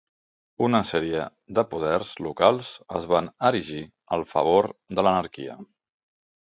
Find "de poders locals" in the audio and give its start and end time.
1.59-2.73